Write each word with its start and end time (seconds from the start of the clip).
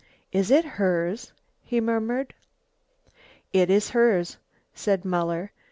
"It 0.31 0.49
is 0.49 0.63
hers?" 0.65 1.31
he 1.63 1.79
murmured. 1.79 2.33
"It 3.53 3.69
is 3.69 3.91
hers," 3.91 4.37
said 4.73 5.05
Muller. 5.05 5.51